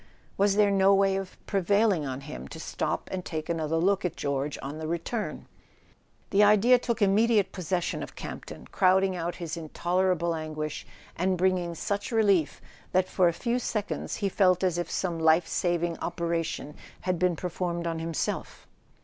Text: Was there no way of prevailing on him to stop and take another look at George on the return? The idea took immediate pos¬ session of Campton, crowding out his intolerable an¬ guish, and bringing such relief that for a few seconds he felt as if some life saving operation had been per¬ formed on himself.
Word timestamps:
Was 0.35 0.55
there 0.55 0.71
no 0.71 0.95
way 0.95 1.15
of 1.15 1.37
prevailing 1.45 2.07
on 2.07 2.21
him 2.21 2.47
to 2.47 2.59
stop 2.59 3.07
and 3.11 3.23
take 3.23 3.49
another 3.49 3.75
look 3.75 4.03
at 4.03 4.15
George 4.15 4.57
on 4.63 4.79
the 4.79 4.87
return? 4.87 5.45
The 6.31 6.43
idea 6.43 6.79
took 6.79 7.03
immediate 7.03 7.51
pos¬ 7.51 7.65
session 7.65 8.01
of 8.01 8.15
Campton, 8.15 8.65
crowding 8.71 9.15
out 9.15 9.35
his 9.35 9.55
intolerable 9.55 10.31
an¬ 10.31 10.55
guish, 10.55 10.85
and 11.15 11.37
bringing 11.37 11.75
such 11.75 12.11
relief 12.11 12.63
that 12.93 13.07
for 13.09 13.27
a 13.27 13.31
few 13.31 13.59
seconds 13.59 14.15
he 14.15 14.27
felt 14.27 14.63
as 14.63 14.79
if 14.79 14.89
some 14.89 15.19
life 15.19 15.45
saving 15.45 15.99
operation 15.99 16.75
had 17.01 17.19
been 17.19 17.35
per¬ 17.35 17.51
formed 17.51 17.85
on 17.85 17.99
himself. 17.99 18.65